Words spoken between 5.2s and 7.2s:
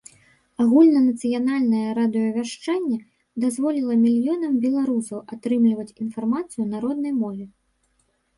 атрымліваць інфармацыю на роднай